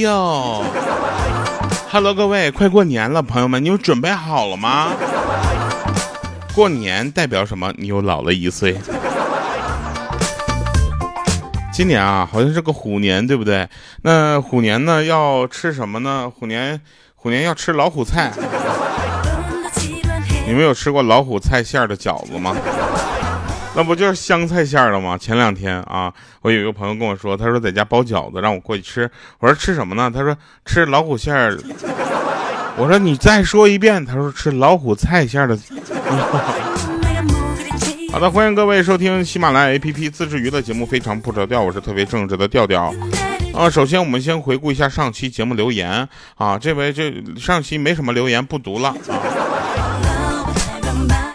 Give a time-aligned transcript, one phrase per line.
[0.00, 0.64] 哟。
[1.90, 4.88] Hello，各位，快过年了，朋友们，你们准备好了吗？
[6.54, 7.72] 过年代表什么？
[7.76, 8.76] 你又老了一岁。
[11.72, 13.68] 今年啊，好像是个虎年，对不对？
[14.02, 16.30] 那虎年呢，要吃什么呢？
[16.38, 16.80] 虎年，
[17.14, 18.32] 虎年要吃老虎菜。
[20.46, 22.56] 你们有吃过老虎菜馅的饺子吗？
[23.80, 25.16] 那不就是香菜馅的吗？
[25.16, 26.12] 前两天啊，
[26.42, 29.10] 我有一个朋友跟我说，他说在家包饺子，让我过去吃。
[29.38, 30.12] 我说吃什么呢？
[30.14, 31.58] 他说吃老虎馅儿。
[32.76, 34.04] 我说你再说一遍。
[34.04, 35.58] 他说吃老虎菜馅的。
[38.12, 42.94] 好的，欢迎各位收听喜马拉雅 APP 自制娱乐节目《非常不着调》，我是特别正直的调调。
[43.54, 48.94] 啊，首先我们先回顾一下上期节目留言啊，这位这上期没什么留言，不读了啊。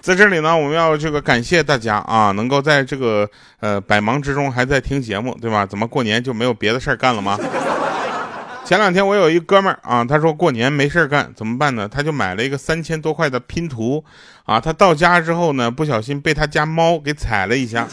[0.06, 3.28] 在这里呢，我们要这个感谢大家啊，能够在这个
[3.60, 5.66] 呃百忙之中还在听节目，对吧？
[5.66, 7.40] 怎么过年就没有别的事儿干了吗？
[8.64, 11.90] 前两天我有一哥们儿啊，他说过年没事儿干怎么办呢？
[11.92, 14.06] 他就买了一个三千多块的拼图
[14.44, 17.88] 啊，他到家之后呢，不小心被他家猫给踩了一下，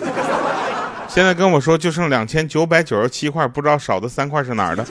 [1.08, 4.84] 现在跟我说就剩两千九百九十七块，不知道少的三块是哪儿的。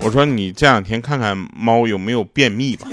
[0.00, 2.86] 我说你这两天看看猫有没有便秘吧。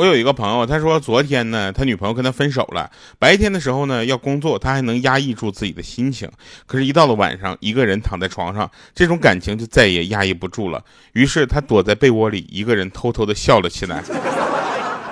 [0.00, 2.90] 我有一个朋友，他说昨天呢，他女朋友跟他分手了。
[3.18, 6.26] 白天的时候呢，要工作，他还能压抑住自己的心情。
[6.64, 10.82] 可是，一到了晚上，一个人躺在床上，这种感情就再也压抑不住了。
[11.12, 14.02] 于是，他躲在被窝里，一个人偷偷的笑了起来。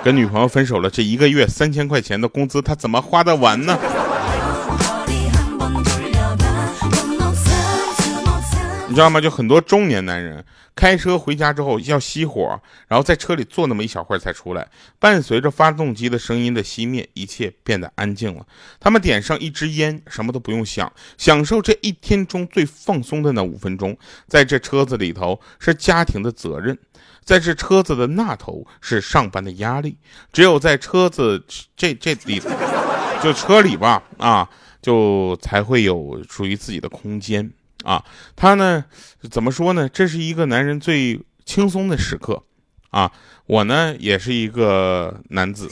[0.03, 3.77] 跟女朋友分手了，这一个月三千块钱的工资，他怎么花得完呢？
[8.87, 9.21] 你知道吗？
[9.21, 10.43] 就很多中年男人
[10.79, 14.65] 开车回家之后要熄火，然后在车里坐那么一小会儿才出来。
[14.97, 18.47] 伴随着发动机的声音的熄灭，一切变得安静了。
[18.79, 23.97] 他们点上一支烟，什么都不用想，享受这一天中最放松的那五分钟。
[24.29, 26.79] 在这车子里头是家庭的责任，
[27.25, 29.97] 在这车子的那头是上班的压力。
[30.31, 31.43] 只有在车子
[31.75, 32.41] 这这里，
[33.21, 34.49] 就车里吧，啊，
[34.81, 37.51] 就才会有属于自己的空间。
[37.83, 38.03] 啊，
[38.35, 38.83] 他呢，
[39.31, 39.87] 怎么说呢？
[39.89, 42.43] 这是一个男人最轻松的时刻，
[42.89, 43.11] 啊，
[43.45, 45.69] 我呢也是一个男子，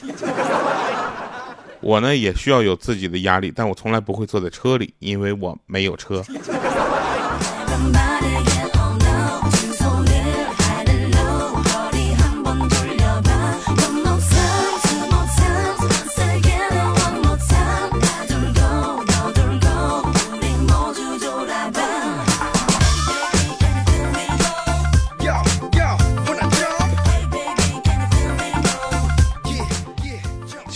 [1.81, 6.23] 我呢也需要有自己的压力，但我从来不会坐在车里，因为我没有车。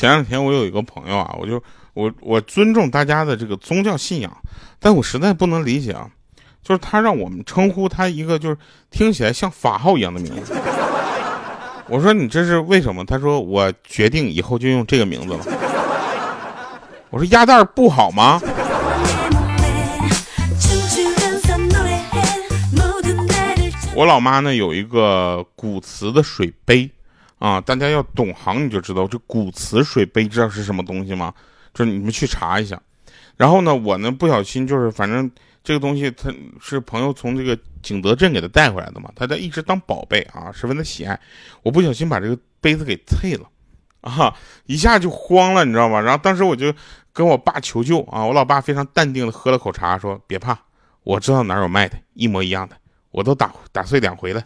[0.01, 1.61] 前两天我有一个朋友啊，我就
[1.93, 4.35] 我我尊重大家的这个宗教信仰，
[4.79, 6.09] 但我实在不能理解啊，
[6.63, 8.57] 就是他让我们称呼他一个就是
[8.89, 10.55] 听起来像法号一样的名字。
[11.87, 13.05] 我说你这是为什么？
[13.05, 15.45] 他说我决定以后就用这个名字了。
[17.11, 18.41] 我说鸭蛋不好吗？
[23.93, 26.89] 我老妈呢有一个古瓷的水杯。
[27.41, 31.33] 啊，大家要懂行，你就知道这古瓷水杯知道是什么东西吗？
[31.73, 32.79] 就是你们去查一下。
[33.35, 35.29] 然后呢，我呢不小心就是，反正
[35.63, 36.31] 这个东西他
[36.61, 41.19] 是朋友从这个景德镇给他带回来的嘛，他在一直当宝贝啊，十分的喜爱。
[41.63, 43.49] 我不小心把这个杯子给碎了，
[44.01, 44.31] 啊，
[44.67, 45.99] 一下就慌了，你知道吗？
[45.99, 46.71] 然后当时我就
[47.11, 50.55] 跟我爸求救啊，我老爸非常淡定的喝了口茶，说别怕，
[51.01, 52.75] 我知道哪有卖的，一模一样的，
[53.09, 54.43] 我都打打碎两回了。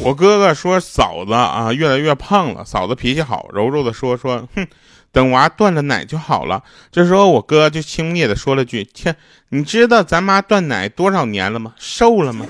[0.00, 4.66] 我哥哥说嫂子啊越来越胖了，嫂子脾气好，柔柔的说说，哼，
[5.10, 6.62] 等娃断了奶就好了。
[6.92, 9.16] 这时候我哥就轻蔑的说了句，切，
[9.48, 11.72] 你知道咱妈断奶多少年了吗？
[11.76, 12.46] 瘦了吗？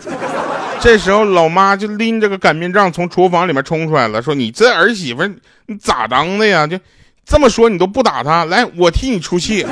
[0.81, 5.27] 这时候老妈就拎着个擀面杖从厨房里面冲出来了，说你这儿媳妇
[5.67, 6.67] 你咋当的呀？
[6.67, 6.79] 就
[7.25, 9.67] 这么说你都不打她，来我替你出气。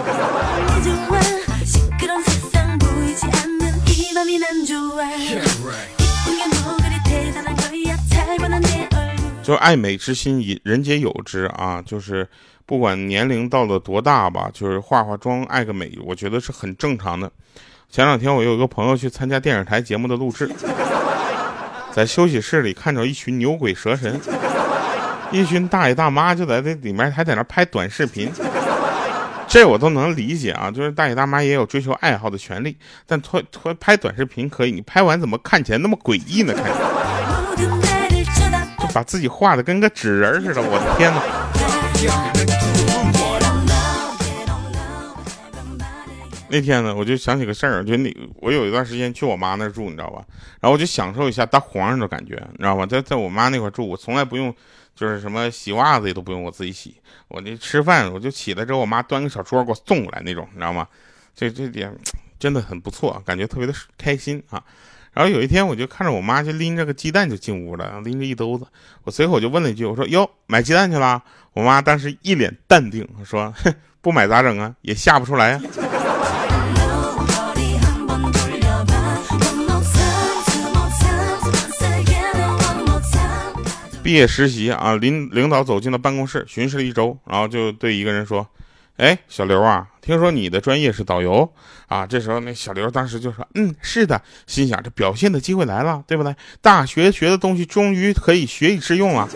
[9.47, 11.81] 就是爱美之心，人皆有之啊！
[11.87, 12.29] 就是
[12.67, 17.31] 不管年龄到了多大吧，就是化化妆爱个美，我觉得是很正常的。
[17.89, 20.51] 前两天我有一个朋友去参加电视台节目的录制，
[21.93, 24.21] 在休息室里看着一群牛鬼蛇神，
[25.31, 28.29] 一群大爷大妈就在这里面还在那拍短视频。
[29.47, 32.77] 这我都能理解啊，就是大爷大妈也有追求爱好的权利，
[33.07, 36.53] 但拖拖拍短视频可以，你拍完怎么看起来那么诡异呢？
[36.53, 36.65] 看，
[37.57, 37.96] 就
[38.97, 41.21] 把自己画的跟个纸人似的，我的天哪！
[46.49, 50.25] 那天呢，我就想起个事儿，就那我有一段时间去我妈那儿住，你知道吧？
[50.61, 52.87] 然后我就享受一下当皇上的感觉，你知道吧？
[52.87, 54.55] 在在我妈那块住，我从来不用，
[54.95, 56.97] 就是什么洗袜子也都不用我自己洗。
[57.29, 60.89] 我那吃饭，我就起来之后，我妈端个小桌给我送过来那种，你知道吗？
[61.35, 61.95] 这这点
[62.39, 64.65] 真的很不错，感觉特别的开心啊。
[65.17, 68.67] 然后有一天，我就看着我妈就拎着个鸡蛋就进屋了，拎着一兜子。
[69.03, 71.23] 我随口就问了一句，我说：“哟，买鸡蛋去了？”
[71.55, 74.75] 我妈当时一脸淡定说：“哼，不买咋整啊？
[74.83, 75.61] 也下不出来呀。”
[84.03, 88.47] 毕业实习啊，领领导走进了办公室，巡视了一周，然后就对一个人说
[88.99, 91.53] ：“哎，小刘啊，听说你的专业是导游
[91.89, 96.33] 啊？”这时候那小刘当时就说：“嗯，是的。”心想这表现的机会来了，对不对？
[96.63, 99.29] 大学学的东西终于可以学以致用了。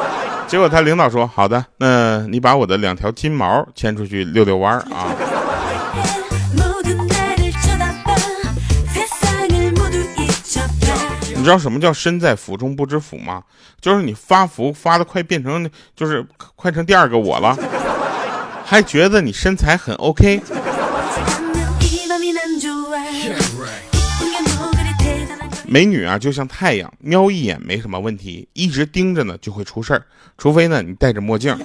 [0.46, 5.16] 结果他领导说：“好的，那你把我的两条金毛牵出去遛遛弯儿啊。
[11.34, 13.42] ”你知道什么叫身在福中不知福吗？
[13.80, 16.26] 就是你发福发的快变成就是
[16.56, 17.56] 快成第二个我了，
[18.70, 20.42] 还觉得你身材很 OK。
[25.66, 30.04] 美女啊，就像太阳，瞄一眼没什么问题，一直盯着呢就会出事儿，
[30.36, 31.58] 除非呢你戴着墨镜。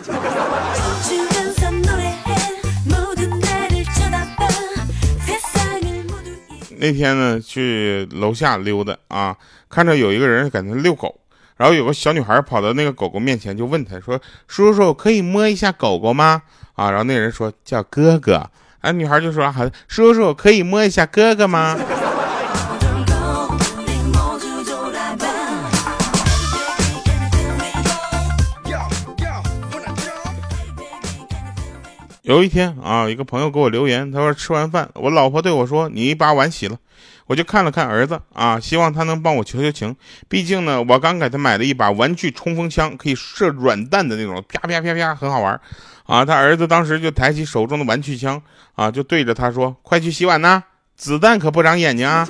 [6.78, 9.36] 那天呢，去楼下溜达啊，
[9.70, 11.20] 看着有一个人在那遛狗，
[11.58, 16.42] 然后有个小女孩跑到那个狗狗面前，就问他说：“叔叔，可以摸一下狗狗吗？”
[16.76, 18.50] 啊，然后那人说：“叫哥哥。”
[18.82, 21.78] 啊，女孩就说：“好的，叔叔可以摸一下哥哥吗？”
[32.24, 36.78] 有一天啊，一个朋友给我留言，他说吃完饭，我老婆对我说：“你把碗洗了。”
[37.28, 39.96] 我就看了看儿子啊，希望他能帮我求求情。
[40.28, 45.60] 毕竟呢，我刚给他买了一把玩具冲锋枪，可以射软弹的那种，啪啪啪啪，很好玩
[46.06, 46.26] 啊。
[46.26, 48.42] 他儿子当时就抬起手中的玩具枪
[48.76, 50.64] 啊，就对着他说：“快去洗碗呐，
[50.96, 52.28] 子弹可不长眼睛啊。”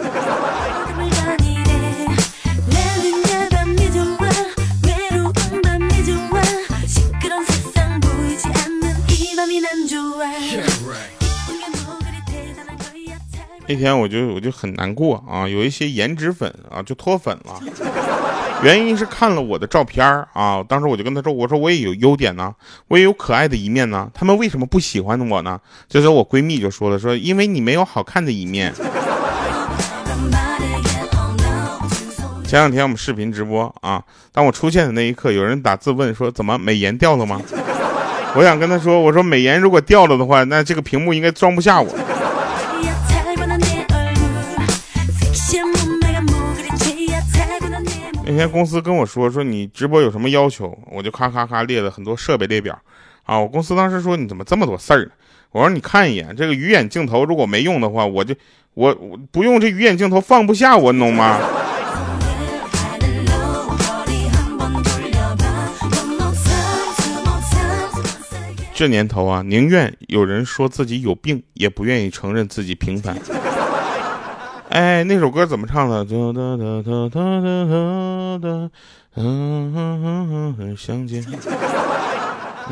[13.66, 17.60] 那天我就我就很难过啊，有一些颜值粉啊就脱粉了，
[18.62, 22.54] 原因是看了我的照片啊，当时我就跟他说，我说我也有优点呢，
[22.90, 25.60] 我也有可爱的一面呢，他们为什么不喜欢我呢？
[25.88, 28.74] 这时候我闺蜜就说了，说因为你没有好看的一面。
[32.46, 37.42] 前两天我们视频直播啊，当我出现的那一刻，有人打字问说怎么美颜掉了吗？
[38.36, 41.92] 我想跟他说，我说美颜如果掉了的话，那这个屏幕应该装不下我。
[48.36, 52.76] 那天公司跟我说说你直播有什么要求，我就咔咔咔列了很多设备列表，
[53.26, 55.12] 啊，我公司当时说你怎么这么多事儿？
[55.52, 58.34] 我说你看一眼这个鱼眼镜头，如果没用的话，我就
[58.74, 61.40] 我我不用这鱼眼镜头放不下我，你懂吗？
[68.74, 73.16] 这年头啊，宁愿有人说自己有病，也不愿意承认自己平凡。
[74.74, 76.04] 哎，那首歌怎么唱的？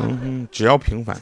[0.00, 1.16] 嗯， 只要平凡。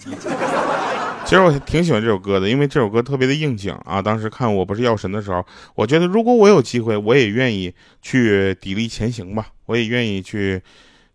[1.26, 4.00] 其实我挺喜欢这首歌的，因为这首歌特别的应景啊。
[4.00, 5.44] 当时看《我不是药神》的时候，
[5.74, 9.48] 我觉得如果我有机会，我也愿意去砥砺前行吧。
[9.66, 10.62] 我也愿意去，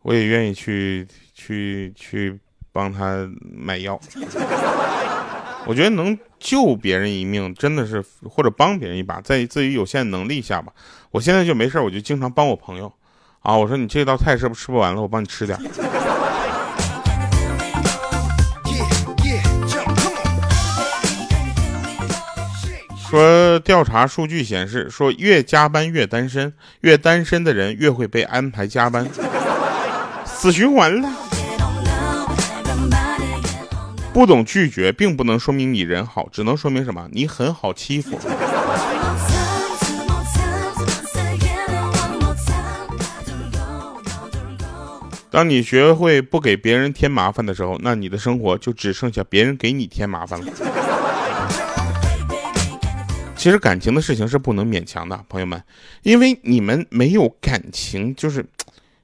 [0.03, 2.38] 我也愿意去去去
[2.72, 4.00] 帮他买药。
[5.67, 10.72] 我觉得能救别人一命，真的是或者帮别人一把，在自己有限能力下吧。
[11.10, 12.93] 我现在就没事我就经常帮我朋友，
[13.39, 15.57] 啊，我说你这道菜是不是吃不完了，我帮你吃点。
[23.10, 29.07] 说调查数据显示，说越加班越单身，越单身的人越会被安排加班，
[30.25, 31.10] 死循环了。
[34.15, 37.10] 不懂拒绝，并不能说明你人好，只能说明什么？
[37.12, 38.17] 你很好欺负。
[45.29, 50.48] 当你学会不给别人添麻烦的时候，那你的生活就只剩下别人给你添麻烦了。
[53.36, 55.62] 其实感情的事情是不能勉强的，朋友们，
[56.03, 58.45] 因为你们没有感情，就是，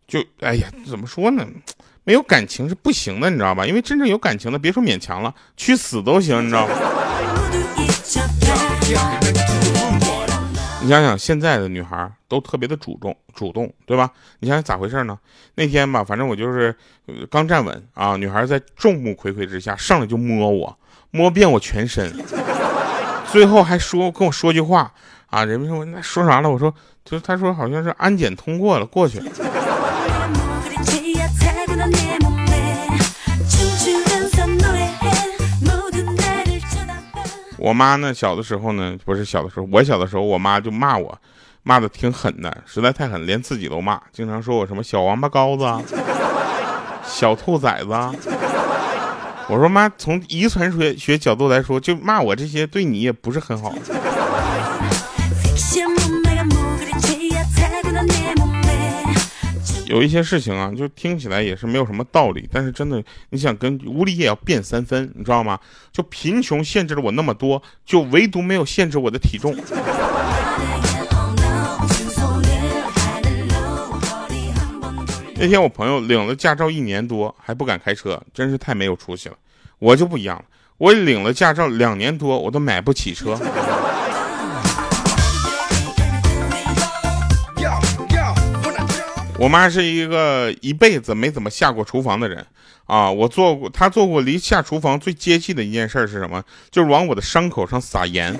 [0.07, 1.45] 就哎呀，怎么说呢？
[2.03, 3.65] 没有感情是不行的，你知道吧？
[3.65, 6.73] 因为真正有感情的，别说勉强了，去死都行，你知道吗？
[10.81, 14.09] 你想想，现在的女孩都特别的主动，主动，对吧？
[14.39, 15.15] 你想想咋回事呢？
[15.53, 16.75] 那天吧，反正我就是
[17.29, 20.75] 刚站稳啊，女孩在众目睽睽之下上来就摸我，
[21.11, 22.11] 摸遍我全身，
[23.31, 24.91] 最后还说跟我说句话
[25.27, 26.49] 啊，人们说那说啥了？
[26.49, 26.73] 我说
[27.05, 29.21] 就他说好像是安检通过了，过去。
[37.61, 38.11] 我妈呢？
[38.11, 41.15] 小的时候呢，不是小的时候，我小的时候，我妈就骂我，
[41.61, 45.95] 骂的挺狠的，实在太狠，连自己都骂，经常说我什么小王八羔子、
[47.05, 47.89] 小兔崽子。
[49.47, 53.71] 我说妈，从遗传学学角度来说，就骂我这些，对你也不是很好。
[59.91, 65.59] 有一些事情啊，就听起来也是没有什么道理，但是真的，你想跟无理也要辩三分，你知道吗？
[65.91, 69.53] 就贫穷限制了我那么多，就唯独没有限制我的体重。
[75.35, 79.35] 那天我朋友领了驾照一年多还不敢开车，真是太没有出息了。
[79.77, 80.45] 我就不一样了，
[80.77, 83.37] 我领了驾照两年多，我都买不起车。
[89.41, 92.45] 我妈是一个一辈子没怎么下过厨房的人
[92.85, 93.09] 啊！
[93.09, 96.43] 我做过，她做过离下厨房最接近的一件事是什么？
[96.69, 98.39] 就是往我的伤口上撒盐。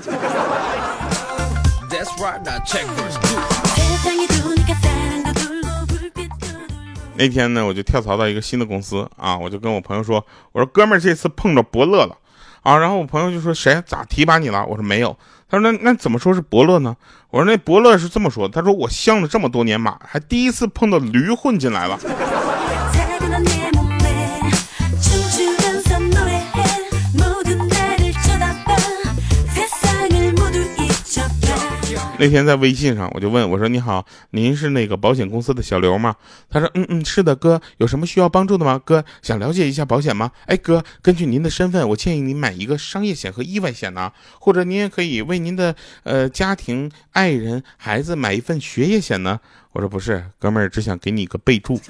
[7.15, 12.15] 那天呢，我就跳槽到一个新的公司啊，我就跟我朋友说：“我说哥们儿，这次碰着伯乐了
[12.61, 13.81] 啊！”然后我朋友就说：“谁？
[13.87, 15.17] 咋提拔你了？”我说：“没有。”
[15.51, 16.95] 他说：“那那怎么说是伯乐呢？”
[17.29, 18.53] 我说：“那伯乐是这么说的。
[18.53, 21.99] 他说我相了这么多年马，还第一次碰到驴混进来了。”
[32.21, 36.15] 那天在微信上，我就问我说：“你好，您是那个保险公司的小刘吗？”
[36.51, 38.79] 他说：“嗯嗯，是的，哥，有什么需要帮助的吗？
[38.85, 40.29] 哥想了解一下保险吗？
[40.45, 49.39] 哎，哥，根据您的身份，我建议您买一个商业险和意外险呢，或者您也可以为您的呃家庭、爱人、孩子买一份学业险呢。”
[49.73, 51.81] 我说：“不是，哥们儿，只想给你一个备注。”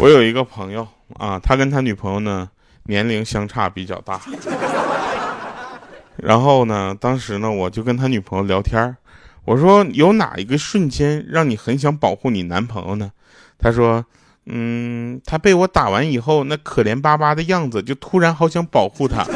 [0.00, 0.86] 我有一个朋友
[1.18, 2.48] 啊，他跟他女朋友呢
[2.84, 4.20] 年龄相差比较大，
[6.16, 8.96] 然后呢，当时呢，我就跟他女朋友聊天
[9.44, 13.10] 我说有哪一个瞬间让你很想保护你男朋友呢？
[13.58, 14.04] 他说，
[14.46, 19.26] 嗯，他被我打完以后那可怜巴巴的样子，就突然好想保护他。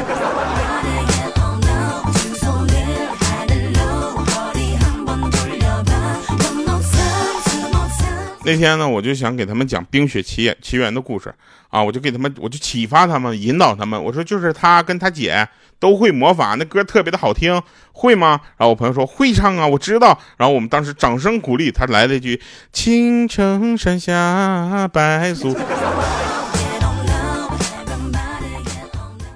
[8.45, 11.33] 那天呢，我就想给他们讲《冰雪奇缘》奇缘的故事
[11.69, 14.01] 啊，我就给他们，我就启发他们，引导他们。
[14.03, 15.47] 我说，就是他跟他姐
[15.79, 17.61] 都会魔法，那歌特别的好听，
[17.93, 18.41] 会吗？
[18.57, 20.19] 然后我朋友说会唱啊，我知道。
[20.37, 22.39] 然后我们当时掌声鼓励，他来了一句
[22.73, 25.55] ：“青城山下白素。”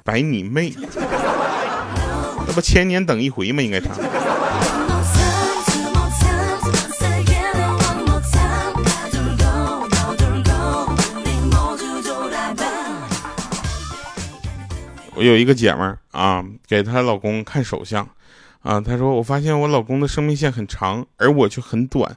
[0.04, 0.74] 白你妹！
[2.46, 3.62] 那不千年等一回吗？
[3.62, 3.92] 应该唱。
[15.18, 18.08] 我有一个姐们儿啊，给她老公看手相，
[18.62, 22.16] 啊，她说我发现我老公的生命线很长，而我却很短，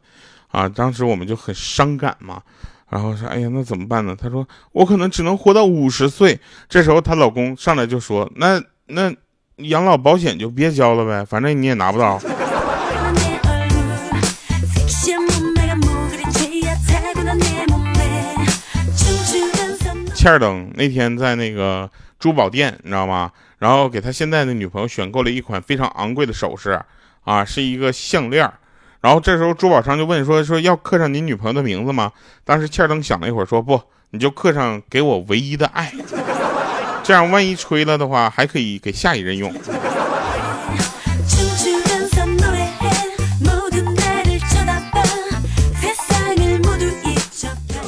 [0.48, 2.42] 啊，当时我们就很伤感嘛，
[2.90, 4.14] 然后说，哎呀，那怎么办呢？
[4.14, 6.38] 她说我可能只能活到五十岁。
[6.68, 9.10] 这时候她老公上来就说，那那
[9.56, 12.20] 养老保险就别交了呗，反正你也拿不到。
[20.20, 21.90] 欠儿登那天在那个。
[22.18, 23.32] 珠宝店，你知道吗？
[23.58, 26.78] 然后给他现在的女朋友选购了一款非常昂贵的首饰，
[27.24, 28.46] 啊，是一个项链。
[29.00, 32.12] 然后这时候珠宝商就问说：“说要刻上你女朋友的名字吗？”
[32.44, 35.90] 当时欠儿登想了一会儿，说：“不，你就刻上给我唯一的爱，
[37.02, 39.50] 这样万一吹了的话，还可以给下一任用。”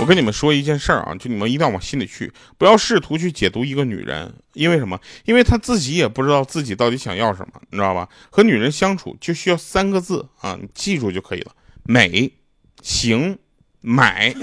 [0.03, 4.99] 我跟你们说一件事儿啊，就你们一定要往心里去，不要试图去解读一个女人，因为什么？
[5.27, 8.09] 因为她自己也不知道自己到底想要什么，你知道吧？
[8.29, 11.53] 和女人相处就需要三个字啊，你记住就可以了：
[11.85, 12.33] 美、
[12.83, 13.39] 行、
[13.81, 14.35] 买。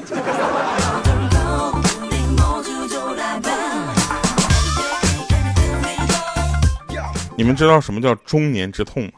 [7.36, 9.12] 你们知道什么叫中年之痛吗？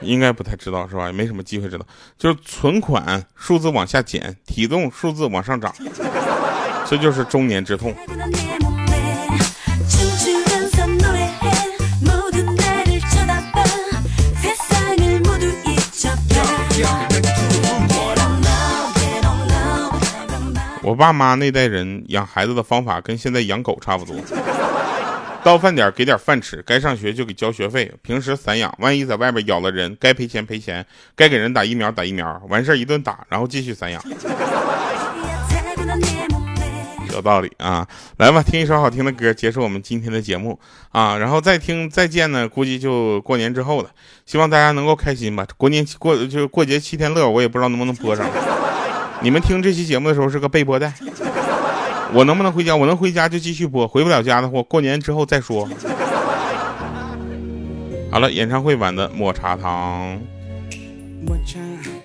[0.00, 1.06] 应该不太知道是吧？
[1.06, 1.86] 也没什么机会知道。
[2.16, 5.74] 就是存款数字往下减，体重数字往上涨，
[6.86, 7.94] 这就是中年之痛。
[20.80, 24.16] 我爸妈那代人养孩子的方法跟现在养狗差不多。
[25.48, 27.90] 到饭点给点饭吃，该上学就给交学费。
[28.02, 30.84] 平时散养，万一在外边咬了人，该赔钱赔钱，
[31.16, 34.02] 该给人打疫苗打疫苗，完事儿一顿打，然后继续散养。
[37.14, 37.88] 有道理啊！
[38.18, 41.16] 来吧，听一首好听的歌，结束我们今天的节目啊！
[41.16, 43.88] 然后再听再见呢，估计就过年之后了。
[44.26, 45.46] 希望大家能够开心吧。
[45.56, 48.28] 过年过就过节七天乐，我也不知道能不能播上。
[49.22, 50.92] 你们听这期节目的时候是个备播带。
[52.14, 52.74] 我能不能回家？
[52.74, 55.68] 我能回家就继续播，回不了家的话，过年之后再说。
[58.10, 60.18] 好了，演唱会版的抹茶糖。
[61.26, 61.58] 抹茶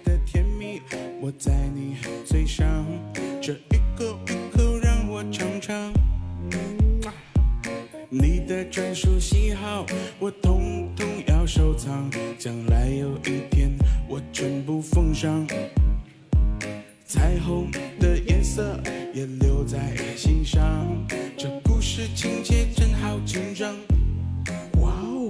[0.03, 0.81] 的甜蜜，
[1.21, 1.95] 我在你
[2.25, 2.65] 嘴上，
[3.41, 5.93] 这一口一口让我尝尝。
[8.09, 9.85] 你的专属喜好，
[10.19, 13.71] 我统统要收藏，将来有一天
[14.07, 15.47] 我全部奉上。
[17.13, 18.75] 彩虹的颜色
[19.13, 20.59] 也留在心上，
[21.37, 23.71] 这故事情节真好紧张。
[24.81, 25.27] 哇哦，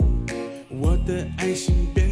[0.70, 2.08] 我的爱心变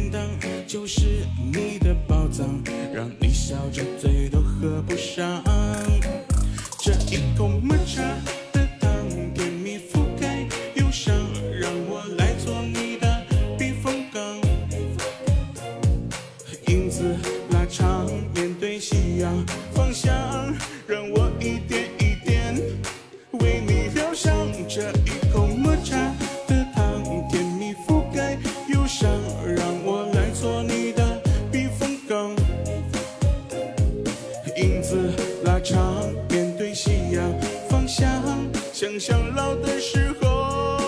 [38.98, 40.78] 想老的时候，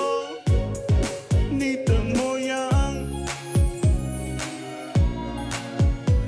[1.50, 2.70] 你的模样。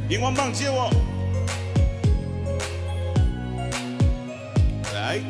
[0.09, 0.91] 荧光棒借我，
[4.95, 5.21] 来，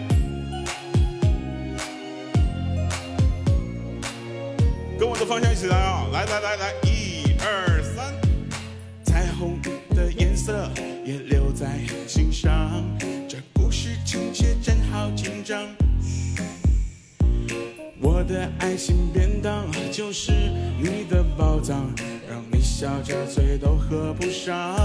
[4.99, 6.07] 跟我的方向一起来啊！
[6.13, 8.15] 来来来来，一二三，
[9.05, 10.71] 彩虹的颜色
[11.05, 12.86] 也留在心上，
[18.27, 20.33] 的爱心便当就是
[20.79, 21.91] 你的宝藏。
[22.29, 24.77] 让你笑着嘴都合不上，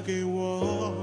[0.00, 0.94] 给我。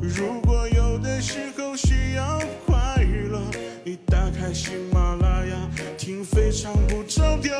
[0.00, 3.40] 如果有的时候需要快乐，
[3.84, 7.52] 你打开喜马拉雅听非常不着调。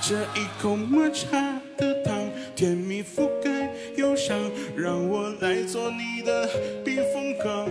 [0.00, 1.36] 这一口抹茶
[1.76, 2.14] 的糖，
[2.56, 4.38] 甜蜜覆盖忧伤，
[4.74, 6.48] 让我来做你的
[6.82, 7.68] 避风港。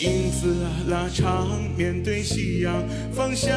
[0.00, 0.56] 影子
[0.88, 2.72] 拉长，面对夕阳
[3.12, 3.54] 方向，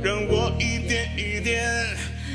[0.00, 1.64] 让我一点一点